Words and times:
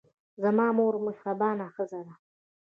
زما 0.43 0.67
مور 0.77 0.93
مهربانه 1.05 1.65
ښځه 1.75 1.99
ده. 2.07 2.13